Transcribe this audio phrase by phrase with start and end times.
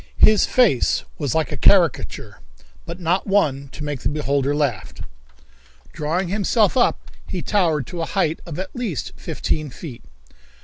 [0.23, 2.39] His face was like a caricature,
[2.87, 4.95] but not one to make the beholder laugh.
[5.93, 10.01] Drawing himself up, he towered to a height of at least fifteen feet.